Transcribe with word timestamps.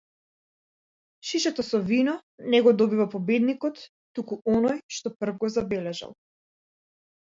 Шишето 1.31 1.65
со 1.67 1.81
вино 1.91 2.15
не 2.55 2.63
го 2.69 2.75
добива 2.81 3.07
победникот, 3.19 3.87
туку 4.19 4.43
оној 4.59 4.85
што 5.01 5.17
прв 5.23 5.41
го 5.41 5.55
забележал. 5.61 6.21